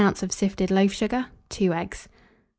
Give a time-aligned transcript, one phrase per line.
[0.01, 2.09] of sifted loaf sugar, 2 eggs.